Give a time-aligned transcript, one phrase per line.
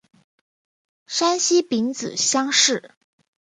[1.05, 2.95] 山西丙子乡试。